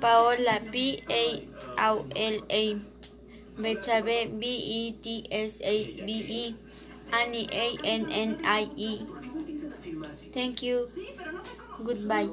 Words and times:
Paola, 0.00 0.60
P-A-O-L-A. 0.72 2.62
Betsabe, 3.62 4.16
B-E-T-S-A-B-E. 4.40 4.94
Annie, 7.12 7.48
A-N-N-I-E. 7.52 8.92
Thank 10.32 10.62
you. 10.62 10.88
Goodbye. 11.84 12.28